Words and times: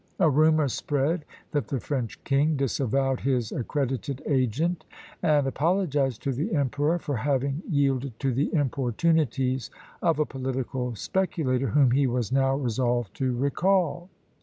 A 0.17 0.31
rumour 0.31 0.67
spread 0.67 1.25
that 1.51 1.67
the 1.67 1.79
French 1.79 2.23
king 2.23 2.55
disavowed 2.57 3.19
his 3.19 3.51
accredited 3.51 4.23
agent, 4.25 4.83
and 5.21 5.45
apologised 5.45 6.23
to 6.23 6.31
the 6.31 6.55
emperor 6.55 6.97
for 6.97 7.17
having 7.17 7.61
yielded 7.69 8.19
to 8.21 8.33
the 8.33 8.51
importunities 8.51 9.69
of 10.01 10.17
a 10.17 10.25
political 10.25 10.95
speculator, 10.95 11.67
whom 11.67 11.91
he 11.91 12.07
was 12.07 12.31
now 12.31 12.55
resolved 12.55 13.13
to 13.17 13.31
recall. 13.37 14.09